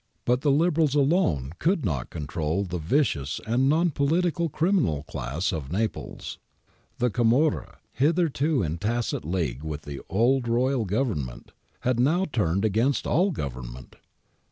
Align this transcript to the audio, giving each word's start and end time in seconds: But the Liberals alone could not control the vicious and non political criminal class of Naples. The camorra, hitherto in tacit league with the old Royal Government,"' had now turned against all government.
But 0.25 0.41
the 0.41 0.49
Liberals 0.49 0.95
alone 0.95 1.53
could 1.59 1.85
not 1.85 2.09
control 2.09 2.63
the 2.63 2.79
vicious 2.79 3.39
and 3.45 3.69
non 3.69 3.91
political 3.91 4.49
criminal 4.49 5.03
class 5.03 5.53
of 5.53 5.71
Naples. 5.71 6.39
The 6.97 7.11
camorra, 7.11 7.77
hitherto 7.93 8.63
in 8.63 8.79
tacit 8.79 9.23
league 9.23 9.61
with 9.63 9.83
the 9.83 10.01
old 10.09 10.47
Royal 10.47 10.85
Government,"' 10.85 11.51
had 11.81 11.99
now 11.99 12.25
turned 12.25 12.65
against 12.65 13.05
all 13.05 13.29
government. 13.29 13.97